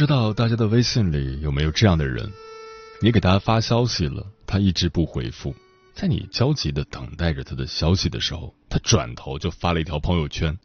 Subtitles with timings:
[0.00, 2.32] 不知道大家的微信里有没有这样的人？
[3.02, 5.54] 你给他发消息了，他一直不回复，
[5.92, 10.58] 在你焦急的等待着他的消息的时候，他转头就发了一条朋友圈。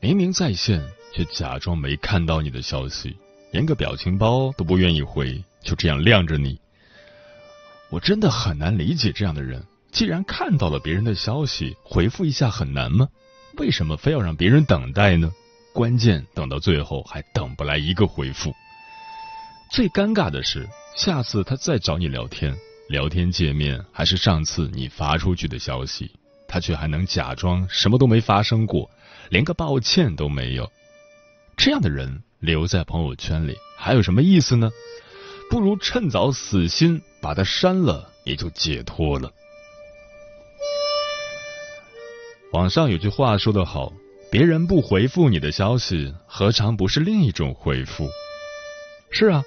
[0.00, 3.16] 明明在线，却假装没看到你的消息，
[3.52, 6.58] 连个表情包都不愿意回，就这样晾着你。
[7.90, 9.64] 我真的很难理解这样的人。
[9.92, 13.06] 既然看到了别人的消息，回复一下很难吗？
[13.56, 15.30] 为什么非要让别人等待呢？
[15.76, 18.50] 关键等到最后还等不来一个回复。
[19.70, 22.56] 最尴尬的是，下次他再找你聊天，
[22.88, 26.10] 聊天界面还是上次你发出去的消息，
[26.48, 28.90] 他却还能假装什么都没发生过，
[29.28, 30.72] 连个抱歉都没有。
[31.58, 34.70] 这样的人留在朋友圈里还有什么意思呢？
[35.50, 39.30] 不如趁早死心，把他删了，也就解脱了。
[42.54, 43.92] 网上有句话说得好。
[44.36, 48.06] 别人不回复你的消息，何尝不是另一种回复？
[49.10, 49.42] 是啊，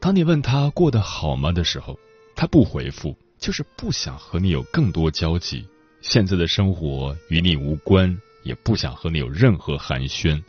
[0.00, 1.98] 当你问他过得好吗的时候，
[2.34, 5.68] 他不回复，就是不想和你有更多交集。
[6.00, 10.42] 现在的生活与你无关，也不想和你有任何寒暄，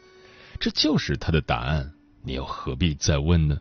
[0.58, 1.92] 这就是他的答案。
[2.24, 3.60] 你又何必再问呢？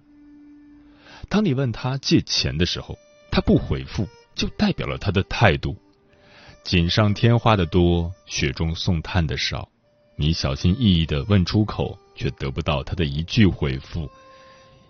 [1.29, 2.97] 当你问他借钱的时候，
[3.33, 4.07] 他不回复，
[4.37, 5.77] 就代表了他的态度。
[6.63, 9.69] 锦上添花的多，雪中送炭的少。
[10.23, 14.09] 你小心翼翼的问出口，却得不到他的一句回复。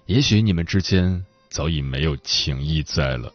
[0.04, 3.32] 也许你们之间早已没有情谊在了。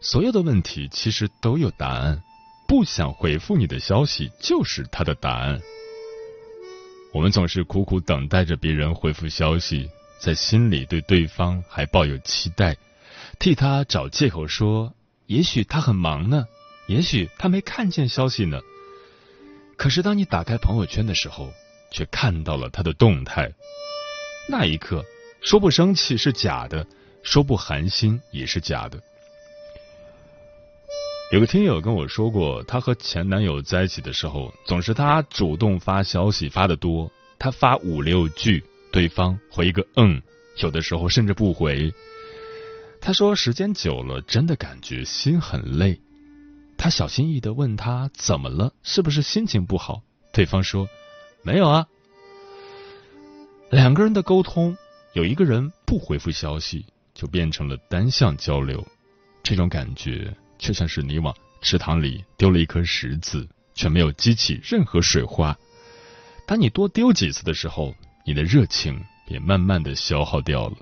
[0.00, 2.22] 所有的问题其实都有答案，
[2.68, 5.60] 不想回复你的消息就是他的答案。
[7.12, 9.90] 我们总是苦苦等待着别人回复消息，
[10.20, 12.76] 在心里对对方还抱有期待，
[13.40, 14.94] 替他找借口说，
[15.26, 16.44] 也许他很忙呢。
[16.86, 18.60] 也许他没看见消息呢，
[19.76, 21.52] 可是当你打开朋友圈的时候，
[21.90, 23.52] 却看到了他的动态。
[24.48, 25.04] 那一刻，
[25.42, 26.86] 说不生气是假的，
[27.22, 29.00] 说不寒心也是假的。
[31.32, 40.22] 有个听友跟我说过，她和前男友在一起的时候，总是他主动发消息发的多，他发五六句，对方回一个嗯，
[40.58, 41.92] 有的时候甚至不回。
[43.00, 46.00] 他说时间久了，真的感觉心很累。
[46.86, 50.02] 他小心翼翼的问他怎么了，是不是心情不好？
[50.32, 50.88] 对方说
[51.42, 51.84] 没有啊。
[53.70, 54.76] 两个人的沟通，
[55.12, 58.86] 有一个人不回复消息，就变成了单向交流。
[59.42, 65.58] 这种感觉就像是你往池塘里丢了一颗石子，却没有激起任何水花。
[66.46, 67.92] 当你多丢几次的时候，
[68.24, 70.76] 你的热情也慢慢的消耗掉了。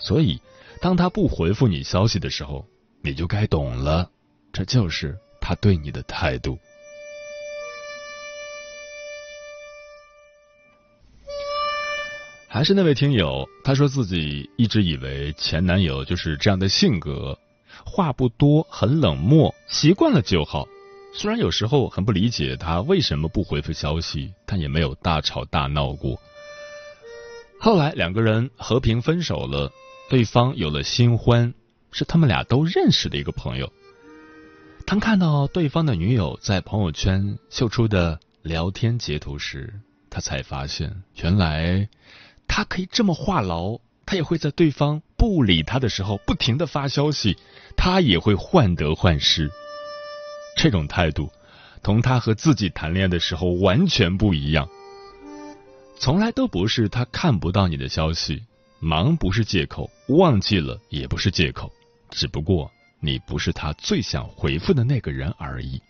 [0.00, 0.40] 所以，
[0.80, 2.66] 当他不回复你消息的时候，
[3.02, 4.10] 你就该懂了。
[4.56, 6.58] 这就是他对你的态度。
[12.48, 17.38] 还是那位听友，他说自己一直以为前男友就是这样的性格，
[17.84, 20.66] 话不多，很冷漠，习惯了就好。
[21.12, 26.18] 虽然有时候很不理解他为什么不回复消息，但也没有大吵大闹过。
[27.60, 29.70] 后来两个人和平分手了，
[30.08, 31.52] 对方有了新欢，
[31.92, 33.70] 是他们俩都认识的一个朋友。
[34.86, 41.88] 当看到对方的女友在朋友圈秀出的聊天截图时，他才发现，原来
[42.46, 43.80] 他可以这么话痨。
[44.08, 47.36] 他也会在对方不理他的时候不停的发消息，
[47.76, 49.50] 他也会患得患失。
[50.56, 51.28] 这种态度
[51.82, 54.68] 同他和自己谈恋爱的时候完全不一样。
[55.98, 58.40] 从来都不是他看不到你的消息，
[58.78, 61.72] 忙不是借口，忘记了也不是借口，
[62.10, 62.70] 只不过
[63.00, 65.80] 你不是他最想回复的那个人而已。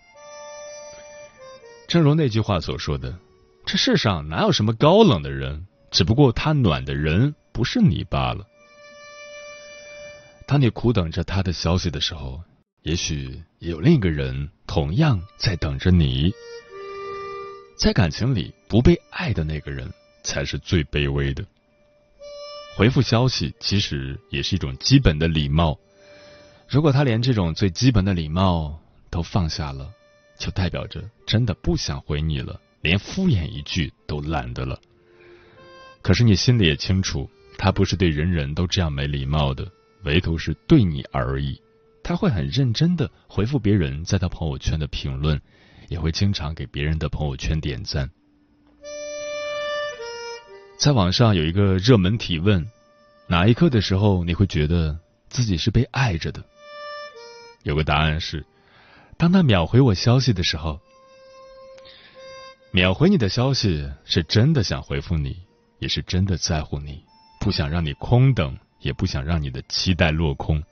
[1.89, 3.17] 正如那句话所说的，
[3.65, 8.45] 这世上哪有什么高冷的人，只不过他暖的人不是你罢了。
[10.47, 12.43] 当你苦等着他的消息的时候，
[12.83, 16.33] 也许有另一个人同样在等着你。
[17.79, 19.93] 在感情里，不被爱的那个人
[20.23, 21.45] 才是最卑微的。
[22.77, 25.79] 回复消息其实也是一种基本的礼貌。
[26.69, 28.79] 如果他连这种最基本的礼貌
[29.11, 29.91] 都放下了，
[30.39, 34.81] 就代表着真的不想回你了，连敷衍一句都懒得了。
[36.03, 39.71] 可是你心里也清楚，他不是对人人都这样没礼貌的，
[40.05, 41.61] 唯独是对你而已。
[42.03, 45.41] 他会很认真的回复别人在他朋友圈的评论。
[45.89, 48.11] 也会经常给别人的朋友圈点赞。
[50.81, 52.69] 在网上有一个热门提问：
[53.29, 54.99] 哪一刻的时候你会觉得
[55.29, 56.45] 自己是被爱着的？
[57.67, 58.47] 有个答案是：
[59.19, 60.81] 当他秒回我消息的时候。
[62.71, 65.37] 秒回你的消息是真的想回复你，
[65.81, 67.03] 也是真的在乎你，
[67.41, 70.63] 不想让你空等，也不想让你的期待落空。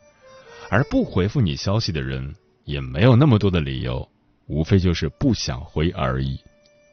[0.70, 2.32] 而不回复你消息的人，
[2.62, 4.08] 也没有那么多的理由。
[4.46, 6.38] 无非就是不想回而已。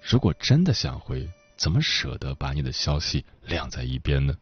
[0.01, 4.33] 如果真的想回，怎么舍得把你的消息晾在一边呢？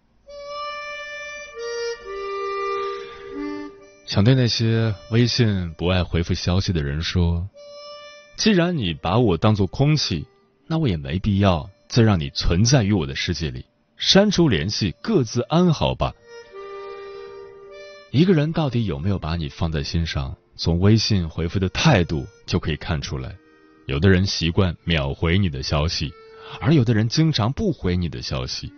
[4.09, 7.47] 想对那些微信不爱回复消息的人说：
[8.37, 10.25] 既然你把我当做空气，
[10.65, 13.63] 那我也没必要再让你存在于我的世界里。
[13.97, 16.11] 删除联系，各自安好吧。
[18.09, 20.35] 一个人到底有没有把你放在心上？
[20.55, 23.35] 从微信回复的态度就可以看出来，
[23.85, 26.11] 有的人习惯秒回你的消息，
[26.59, 28.73] 而有的人经常不回你的消息。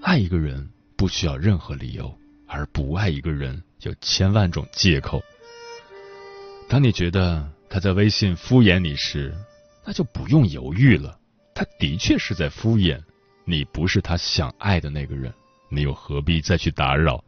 [0.00, 5.22] 爱一个人不需要任何理由，而不爱一个人有千万种借口。
[6.68, 9.34] 当你觉得他在微信敷衍你时，
[9.84, 11.18] 那就不用犹豫了，
[11.54, 13.00] 他的确是在敷衍
[13.44, 15.32] 你，不是他想爱的那个人，
[15.68, 17.22] 你又何必再去打扰？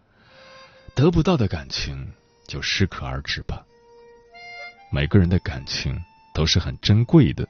[0.94, 2.12] 得不到的感情。
[2.48, 3.62] 就适可而止吧。
[4.90, 6.02] 每个人的感情
[6.32, 7.46] 都是很珍贵的，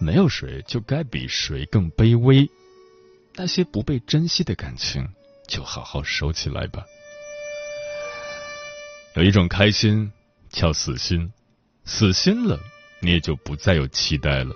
[0.00, 2.48] 没有谁就该比谁更卑微。
[3.34, 5.06] 那些不被珍惜的感情，
[5.46, 6.86] 就好好收起来吧。
[9.14, 10.10] 有一种开心
[10.50, 11.32] 叫死心，
[11.84, 12.58] 死心了，
[13.00, 14.54] 你也就不再有期待了。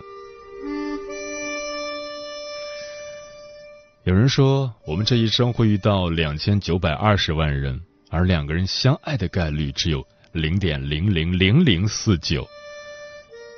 [4.02, 7.80] 有人说，我们这一生会遇到两千九百二十万人。
[8.10, 10.02] 而两个人相爱的概率只有
[10.32, 12.48] 零点零零零零四九，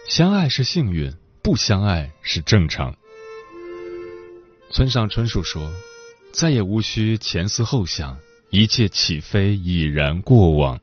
[0.08, 2.92] 相爱是幸运，不相爱是正常。
[4.72, 5.72] 村上春树说
[6.34, 8.18] ：“再也无需前思后想，
[8.50, 10.78] 一切起飞已然过往。”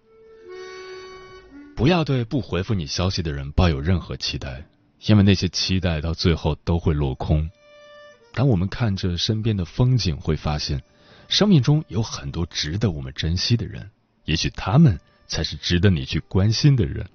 [1.78, 4.66] 不要对不回复你消息的人抱有任何期待，
[5.06, 7.48] 因为那些期待到最后都会落空。
[8.34, 10.82] 当我们看着身边的风景，会发现。
[11.28, 13.88] 生命中有很多值得我们珍惜的人，
[14.26, 17.06] 也许他们才是值得你去关心的人。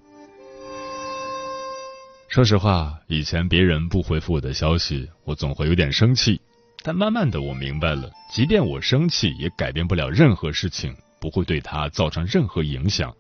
[2.29, 6.41] 说实话，以前别人不回复我的消息，我总会有点生气。
[6.85, 13.13] 但慢慢的，我明白了，即便我生气，也改变不了任何事情，不会对他造成任何影响。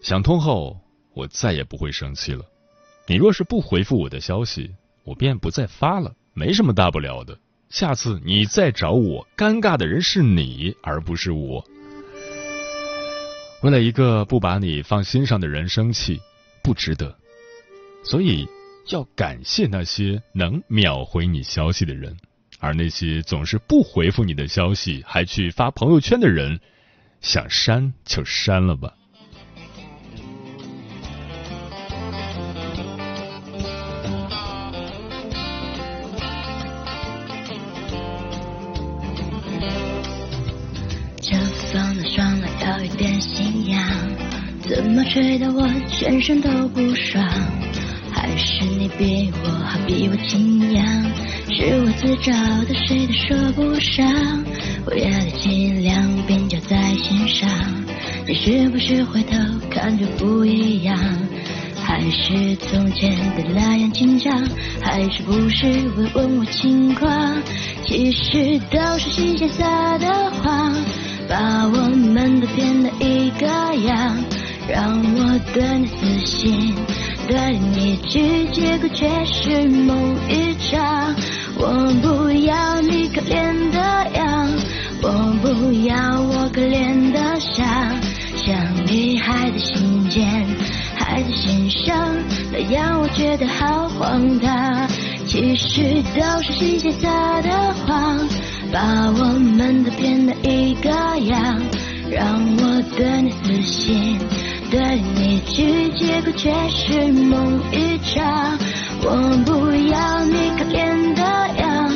[0.00, 0.78] 想通后，
[1.14, 2.44] 我再也不会生气了。
[3.06, 4.70] 你若是不回复我的消息，
[5.04, 7.38] 我便不再发了，没什么大不了的。
[7.68, 11.64] 下次你再找我，尴尬的人是你，而不是我。
[13.62, 16.20] 为了一个不把你放心上的人生气，
[16.62, 17.14] 不值得。
[18.04, 18.46] 所以
[18.88, 22.16] 要感谢那些能秒回你消息的人，
[22.60, 26.60] 而那些总是不回复你的消息还去发朋友圈的人，
[27.20, 28.94] 想删就删了吧。
[45.08, 47.26] 吹得我全身都不爽，
[48.12, 50.84] 还是你比我好，比我清扬？
[51.50, 52.32] 是我自找
[52.66, 54.06] 的，谁都说不上。
[54.84, 55.94] 我要的伎俩
[56.26, 57.48] 便就在心上，
[58.26, 59.36] 你是不是回头
[59.70, 60.96] 看就不一样？
[61.82, 64.46] 还是从前的那样紧张？
[64.82, 67.42] 还是不是会问我情况？
[67.86, 70.74] 其实都是新鲜撒的谎，
[71.26, 73.46] 把我们都骗了一个
[73.86, 74.14] 样。
[74.68, 76.74] 让我对你死心，
[77.26, 81.14] 对你一句，结果却是梦一场。
[81.56, 83.78] 我不要你可怜的
[84.14, 84.48] 样，
[85.02, 85.08] 我
[85.42, 87.66] 不要我可怜的像，
[88.36, 88.54] 像
[88.86, 90.46] 你还在心间，
[90.94, 92.14] 还在心上，
[92.52, 94.88] 那样我觉得好荒唐。
[95.26, 98.18] 其实都是新鲜撒的谎，
[98.72, 100.90] 把我们都变得一个
[101.26, 101.60] 样，
[102.10, 104.18] 让我对你死心，
[104.70, 108.58] 对你去，结果却是梦一场。
[109.00, 109.10] 我
[109.46, 111.22] 不要你可怜的
[111.58, 111.90] 样，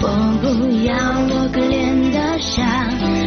[0.00, 0.08] 我
[0.40, 0.44] 不
[0.86, 0.94] 要
[1.28, 2.64] 我可怜的伤，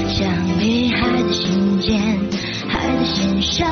[0.10, 0.28] 想
[0.60, 2.20] 你还在心间，
[2.68, 3.70] 还在心上，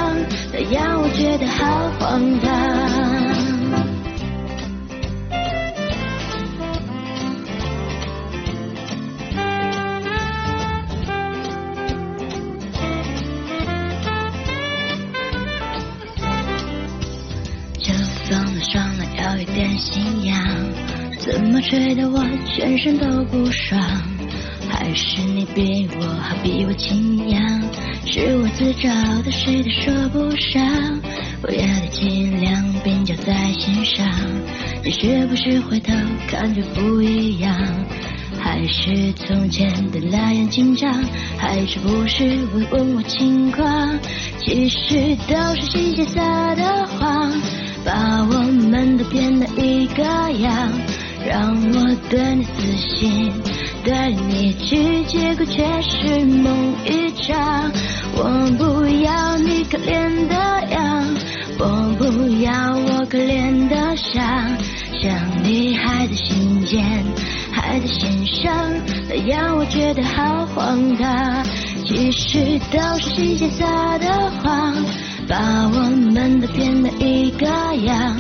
[0.54, 2.95] 那样我觉得好荒唐。
[21.68, 23.82] 吹得我全身都不爽？
[24.70, 27.42] 还是你比我好，比我清扬？
[28.06, 28.90] 是我自找
[29.24, 30.64] 的，谁都说不上。
[31.42, 34.08] 我要的尽量并交在心上，
[34.84, 35.92] 你是不是回头
[36.30, 37.52] 感觉不一样？
[38.40, 40.94] 还是从前的那样紧张？
[41.36, 44.00] 还是不是会问我情况？
[44.40, 47.32] 其实都是新鲜撒的谎。
[47.84, 48.42] 把我
[48.72, 50.04] 们都变得一个
[50.40, 50.72] 样，
[51.28, 53.34] 让我对你死心，
[53.84, 57.72] 对你去，结果却是梦一场。
[58.16, 58.24] 我
[58.58, 60.36] 不要你可怜的
[60.72, 61.04] 样，
[61.58, 62.06] 我不
[62.44, 64.24] 要我可怜的伤，
[65.02, 67.04] 想你还在心间，
[67.52, 68.54] 还在心上，
[69.10, 71.44] 那样我觉得好荒唐。
[71.86, 74.76] 其实都是新鲜撒的谎。
[75.28, 75.36] 把
[75.74, 75.80] 我
[76.12, 78.16] 们都变得一个样，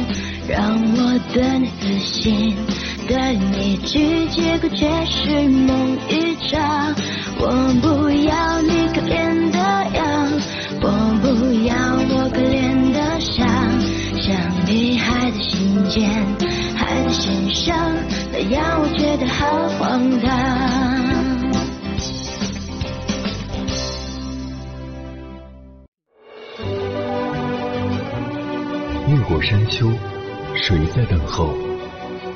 [0.47, 2.55] 让我对你死心，
[3.07, 6.93] 对你去，结果却是梦一场。
[7.37, 7.47] 我
[7.81, 9.59] 不要你可怜的
[9.93, 10.31] 样，
[10.81, 10.87] 我
[11.21, 11.25] 不
[11.67, 11.75] 要
[12.09, 13.45] 我可怜的伤，
[14.19, 14.35] 想
[14.65, 16.09] 你还在心间，
[16.75, 17.95] 还在心上，
[18.31, 20.25] 那样我觉得好荒唐。
[29.07, 29.91] 越过山丘，
[30.55, 31.53] 谁在等候？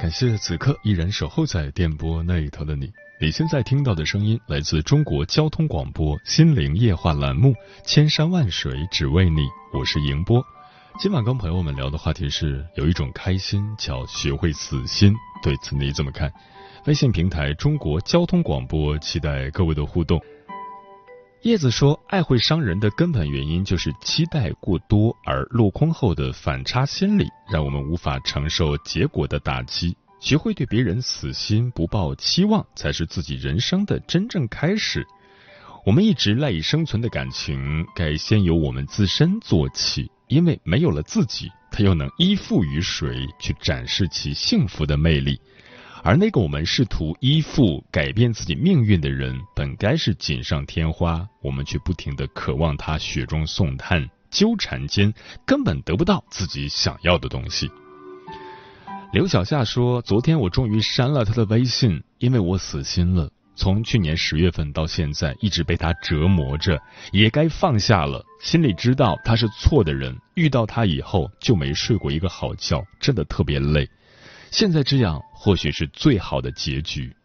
[0.00, 2.90] 感谢此刻依然守候在电波那一头的你。
[3.20, 7.50] 你现在听到的声音来自中国交通广播《心灵夜话》栏目
[7.84, 9.42] 《千山万水只为你》，
[9.78, 10.42] 我是迎波。
[10.98, 16.32] 今晚跟朋友们聊的话题是，有一种开心叫学会死心，对此你怎么看？
[16.86, 20.18] 微信平台中国交通广播，期待各位的互动。
[21.42, 29.96] 叶子说，爱会伤人的根本原因就是期待过多，而落空后的反差心理，让我们无法承受结果的打击。
[30.20, 35.06] 学会对别人死心，不抱期望，才是自己人生的真正开始。
[35.86, 45.40] 我们一直赖以生存的感情，该先由我们自身做起，因为没有了自己，他又能依附于谁去展示其幸福的魅力？
[46.02, 55.12] 而那个我们试图依附、改变自己命运的人，本该是锦上添花，我们却不停的渴望他雪中送炭，纠缠间
[55.44, 57.70] 根本得不到自己想要的东西。
[59.12, 63.28] 刘小夏说：“昨天我终于删了他的微信，因为我死心了。
[63.56, 66.80] 从去年十月份到现在，一直被他折磨着，
[67.12, 68.24] 也该放下了。
[68.40, 73.86] 心里知道他是错的人，遇到他以后就没睡过一个好觉，真的特别累。
[74.50, 77.16] 现在这样或许是最好的结局。”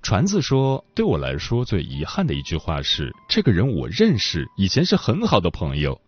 [0.00, 6.00] 传子说：“对我来说最遗憾的一句话是，这个人我认识，以前是很好的朋友。”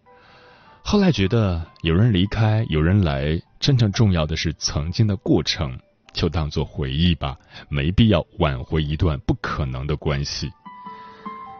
[0.83, 5.79] 后来觉得有人离开，有人来，真正重要的是曾经的过程，
[6.13, 7.37] 就当做回忆吧，
[7.69, 10.51] 没必要挽回一段不可能的关系。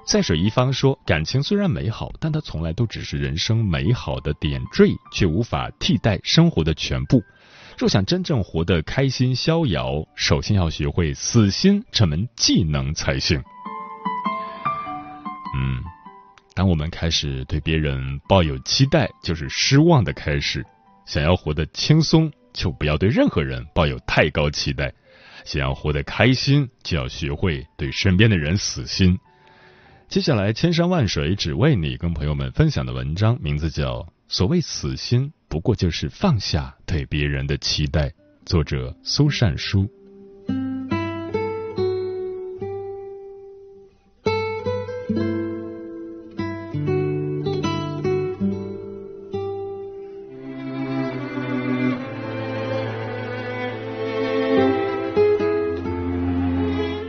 [0.07, 7.23] 在水一方说，感情虽然美好，但它从来都只是人生美好的点缀，却无法替代生活的全部。
[7.79, 13.39] 若想真正活得开心逍遥，首先要学会死心这门技能才行。
[15.55, 15.83] 嗯。
[16.55, 20.65] 当我们开始对别人抱有期待，就是失望的开始。
[21.05, 24.89] 想要活得轻松，就不要对任何人抱有太高期待；
[25.45, 29.19] 想要活得开心，就要学会对身边的人死心。
[30.09, 38.09] 接下来，千山万水只为你，跟朋友们分享的文章名字叫《所谓死心，不过就是放下对别人的期待》，
[38.45, 39.89] 作者苏善书。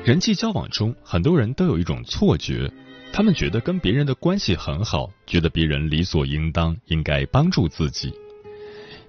[0.06, 2.72] 人际交往中，很多人都有一种错觉，
[3.12, 8.13] 他们觉得跟别人的关系很好，觉得别人理所应当应该帮助自己。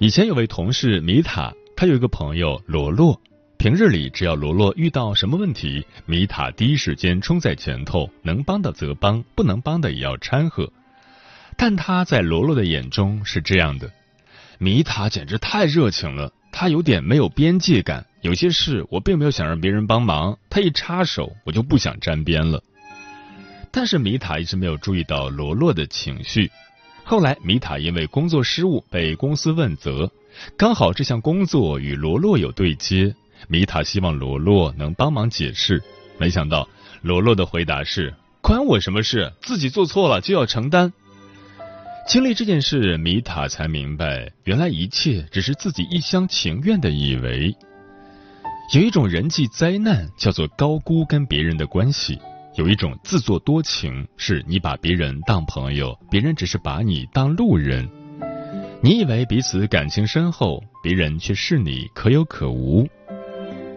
[0.00, 3.20] 以前有位同事米塔，他有一个朋友罗洛，
[3.56, 10.72] 平日里只要罗洛遇到什么问题，米塔第一时间冲在前头，能帮的则帮，不能帮的也要掺和。
[11.56, 13.90] 但他在罗洛的眼中是这样的：
[14.58, 18.06] 米塔简直太热情了，他有点没有边界感。
[18.20, 22.62] 有些事我并没有想让别人帮忙，他一插手我就不想沾边了。
[23.72, 26.52] 但是米塔一直没有注意到罗洛的情绪。
[27.08, 30.12] 后来米塔因为工作失误被公司问责，
[30.58, 33.14] 刚好这项工作与罗洛有对接，
[33.48, 35.82] 米塔希望罗洛能帮忙解释。
[36.18, 36.68] 没想到
[37.00, 38.12] 罗洛的回答是
[38.42, 39.32] ：“关我什么事？
[39.40, 40.92] 自己做错了就要承担。”
[42.06, 47.56] 经历这件事，米塔才明白，原来一切只是自己一厢情愿的以为。
[48.74, 52.18] 有一种人际灾难叫做高估跟别人的关系，
[52.58, 57.88] 有一种自作多情是你把别人当朋友，别人只是把你当路人。
[58.82, 62.88] 你以为彼此感情深厚，别人却视你可有可无。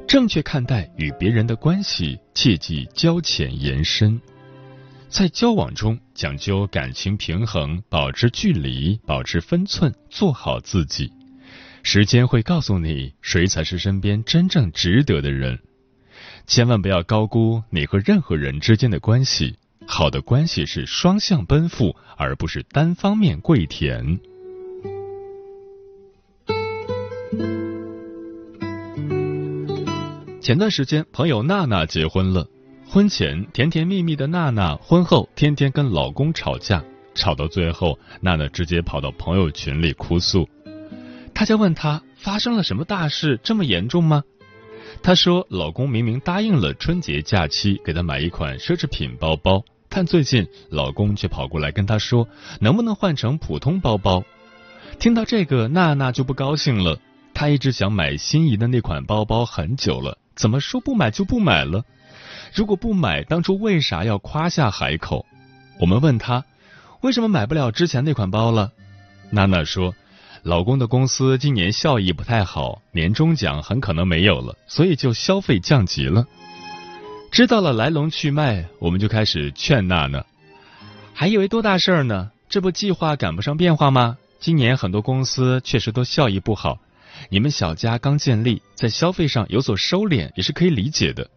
[0.08, 4.20] 正确看待与别人的关系，切忌交浅言深。
[5.10, 11.12] 在交往中讲究感情平衡，保持距离，保持分寸，做好自己。
[11.84, 15.60] 时间会告诉你，谁才是身边真正值得的人。
[16.52, 19.56] 千万不要高估你和任何人之间的关系。
[19.88, 24.20] 好的关系是双向奔赴，而不是单方面跪舔。
[30.42, 32.46] 前段时间，朋友娜娜结婚了。
[32.86, 36.84] 婚前甜甜蜜蜜的娜娜，婚后天天跟老公吵架，
[37.16, 40.50] 吵到最后，娜娜直接跑到朋友群里哭诉。
[41.34, 44.26] 大家问她发生了什么大事，这么严重吗？
[45.04, 52.28] 她说，老公明明答应了春节假期给她买一款奢侈品包包，但最近老公却跑过来跟她说，
[52.60, 54.24] 能不能换成普通包包？
[55.00, 57.00] 听到这个，娜娜就不高兴了。
[57.34, 61.84] 她一直想买心仪的那款包包很久了，怎么说不买就不买了？
[62.54, 65.26] 如果不买，当初为啥要夸下海口？
[65.80, 66.46] 我们问她，
[67.02, 68.72] 为什么买不了之前那款包了？
[69.32, 69.96] 娜娜说。
[70.44, 76.26] 老公的公司今年效益不太好，年终奖很可能没有了，所以就消费降级了。
[77.32, 80.26] 知道了来龙去脉，我们就开始劝娜娜。
[81.14, 82.32] 还以为多大事儿呢？
[82.50, 84.18] 这不计划赶不上变化吗？
[84.40, 86.80] 今年很多公司确实都效益不好，
[87.30, 91.30] 你们小家刚建立，在消费上有所收敛也是可以理解的。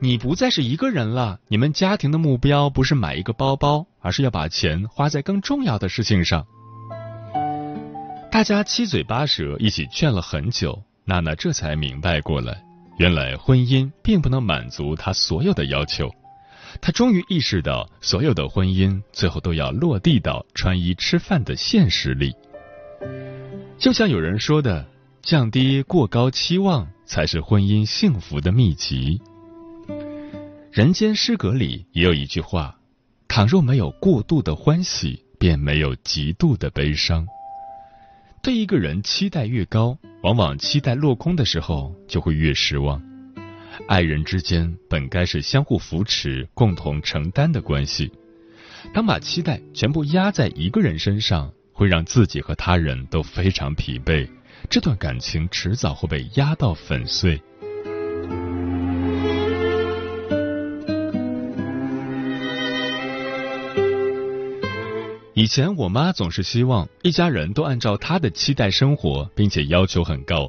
[0.00, 6.44] 你不再是一个人了，你们家庭的目标不是买一个包包，而是要把钱花在更重要的事情上。
[8.34, 12.64] 大家七嘴八舌，一起劝了很久，娜娜这才明白过来，
[12.98, 16.10] 原来婚姻并不能满足她所有的要求。
[16.80, 22.34] 她终于意识到，所有的婚姻最后都要落地到穿衣吃饭的现实里。
[23.78, 24.84] 就像有人说的，
[25.22, 29.22] 降低过高期望才是婚姻幸福的秘籍。
[30.72, 32.76] 人间失格里也有一句话：
[33.28, 37.24] 倘若没有过度的欢喜，便没有极度的悲伤。
[38.44, 43.02] 对一个人期待越高，往往期待落空的时候就会越失望。
[43.88, 48.12] 爱人之间本该是相互扶持、共同承担的关系，
[48.92, 54.28] 当把期待全部压在一个人身上，会让自己和他人都非常疲惫，
[54.68, 57.40] 这段感情迟早会被压到粉碎。
[65.34, 70.48] 以前我妈总是希望一家人都按照她的期待生活，并且要求很高。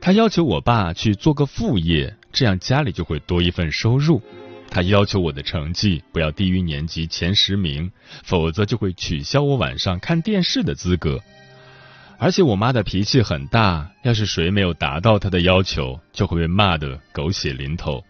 [0.00, 4.22] 她要求我爸去做个副业，这样家里就会多一份收入。
[4.70, 7.90] 她要求我的成绩不要低于年级前十名，
[8.22, 11.20] 否则就会取消我晚上看电视的资格。
[12.18, 18.04] 而且我妈的脾气很大，要是谁没有达到她的要求，就会被骂得狗血淋头。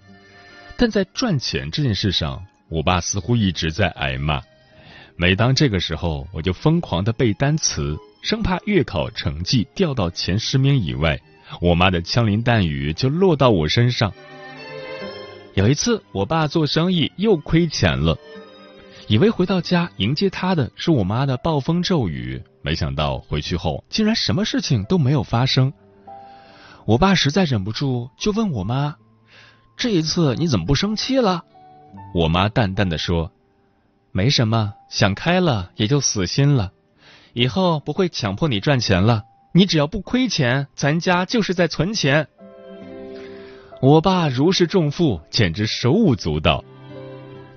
[0.77, 4.43] 但在赚钱这件事上，我爸似乎一直在挨骂。
[5.19, 11.19] 每当这个时候，我就疯狂的背单词，生怕月考成绩掉到前十名以外，
[11.59, 14.13] 我妈的枪林弹雨就落到我身上。
[15.55, 18.19] 有一次，我爸做生意又亏钱了，
[19.09, 25.73] 以为回到家迎接他的是我妈的暴风骤雨，没想到回去后竟然什么事情都没有发生。
[26.85, 28.97] 我爸实在忍不住，就问我妈
[29.79, 31.43] ：“这一次你怎么不生气了？”
[32.15, 33.33] 我妈淡淡的说。
[34.17, 36.73] 没什么，想开了也就死心了。
[37.35, 42.27] 以后不会强迫你赚钱了，你只要不亏钱，咱家就是在存钱。
[43.83, 46.65] 我爸如释重负，简直手舞足蹈。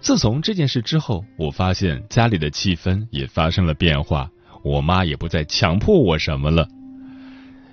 [0.01, 4.29] 自从这件事之后，我发现家里的气氛也发生了变化，
[4.61, 6.67] 我妈也不再强迫我什么了。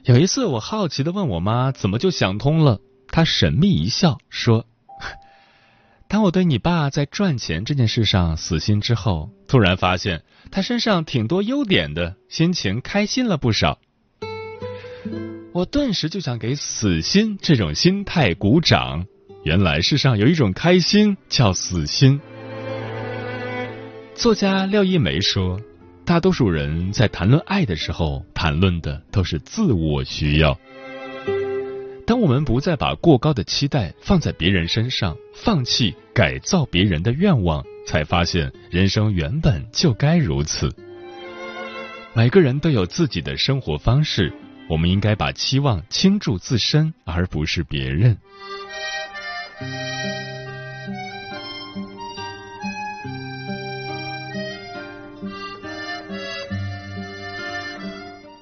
[0.05, 4.65] 有一次，我好奇的问我妈怎么就想通了，她神秘一笑说。
[6.09, 13.79] 当我对你爸在赚钱这件事上死心之后，突然发现他身上挺多优点的，心情开心了不少。
[15.53, 19.07] 我顿时就想给死心这种心态鼓掌。
[19.43, 22.21] 原来世上有一种开心叫死心。
[24.15, 25.61] 作家廖一梅说，
[26.05, 30.59] 大多数人在谈论爱的时候，谈论的都是自我需要。
[32.07, 40.73] 当我们不再把过高的期待放在别人身上，放弃改造别人的愿望，才发现人生原本就该如此。
[42.15, 44.33] 每个人都有自己的生活方式，
[44.69, 48.17] 我们应该把期望倾注自身，而不是别人。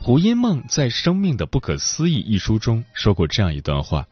[0.04, 4.06] 胡因梦在《生命的不可思议》一书中说过这样一段话：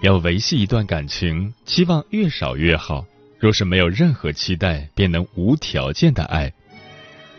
[0.00, 3.04] 要维系一段感情，期望越少越好。
[3.38, 6.50] 若是没有任何期待，便能无条件的爱。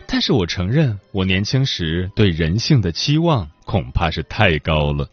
[0.06, 5.10] 但是我承认，我年轻时对人性的期望恐怕是太高了。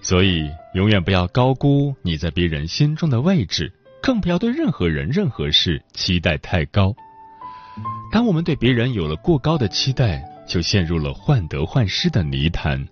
[0.00, 6.94] 所以，永远不要高估你在别人心中的位置，更不要对任何人、任何事期待太高。
[8.10, 12.84] 当我们对别人有了过高的期待，就陷入了患得患失的泥潭，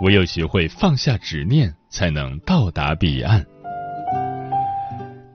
[0.00, 3.44] 唯有学会放下执念，才能到达彼岸。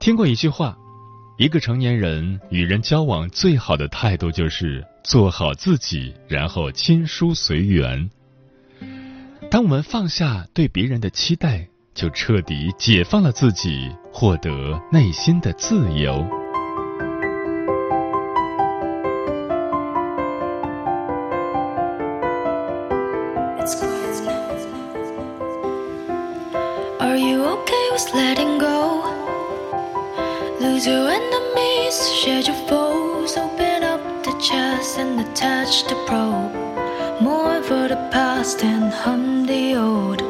[0.00, 0.76] 听过一句话，
[1.38, 8.10] 一个成年人与人交往最好的态度就是做好自己，然后亲疏随缘。
[9.52, 11.64] 当我们放下对别人的期待，
[11.94, 16.26] 就彻底解放了自己，获得内心的自由。
[28.14, 29.02] Letting go.
[30.60, 33.36] Lose your enemies, shed your foes.
[33.36, 36.52] Open up the chest and attach the probe.
[37.20, 40.22] More for the past and hum the old.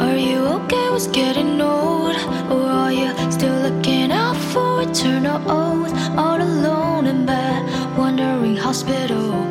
[0.00, 2.16] Are you okay with getting old?
[2.50, 5.92] Or are you still looking out for eternal oath?
[6.16, 7.60] All alone in bed,
[7.98, 9.45] wandering hospital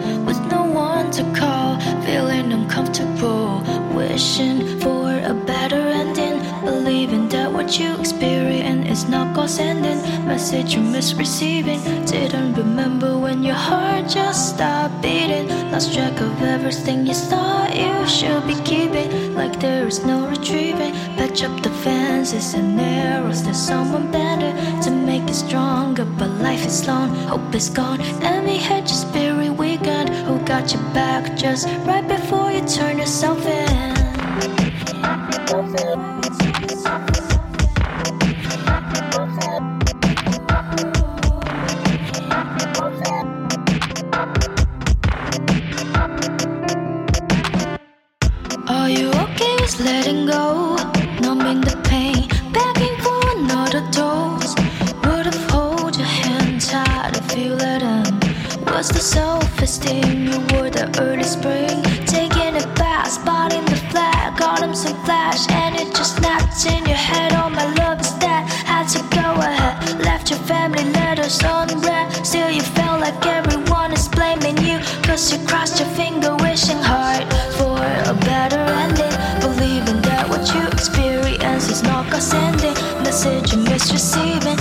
[4.16, 10.74] wishing for a better ending believing that what you experience is not God sending message
[10.74, 11.82] you miss receiving.
[12.06, 15.50] Didn't remember when your heart just stopped beating.
[15.72, 19.36] Lost track of everything you thought you should be keeping.
[19.36, 20.94] Like there is no retrieving.
[21.18, 23.44] Patch up the fences and arrows.
[23.44, 24.52] There's someone better
[24.84, 26.06] to make it stronger.
[26.06, 28.00] But life is long, hope is gone.
[28.32, 30.10] Envy had your spirit weakened.
[30.28, 33.95] Who got your back just right before you turn yourself in?
[35.48, 35.80] Thank
[36.25, 36.25] you.
[75.32, 75.38] You.
[75.38, 77.24] Cause crossed your finger, wishing hard
[77.58, 77.78] for
[78.12, 79.12] a better ending.
[79.42, 82.74] Believing that what you experience is not God's ending.
[83.04, 84.58] Message you miss receiving,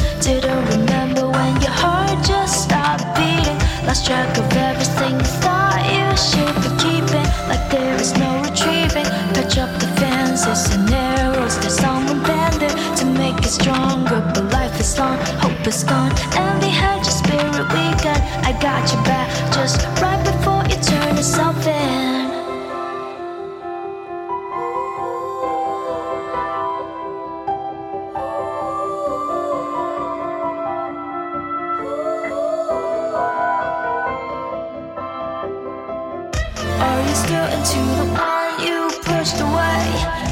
[36.84, 39.84] Are you still into the one you pushed away?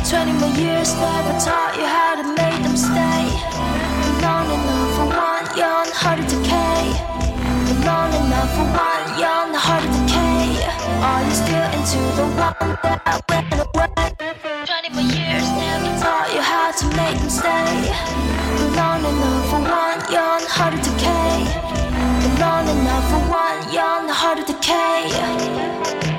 [0.08, 3.24] Twenty more years never taught you how to make them stay.
[4.20, 6.84] Long enough for one young heart to decay.
[7.88, 10.44] Long enough for one young heart to decay.
[11.08, 13.88] Are you still into the one that went away?
[14.68, 17.72] Twenty more years never taught you how to make them stay.
[18.76, 21.48] Long enough for one young heart to decay.
[22.44, 26.11] Long enough for one young heart to decay.